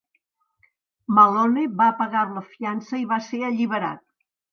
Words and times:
Malone 1.17 1.65
va 1.81 1.89
pagar 1.99 2.23
la 2.37 2.43
fiança 2.55 3.03
i 3.03 3.05
va 3.13 3.21
ser 3.27 3.43
alliberat. 3.51 4.01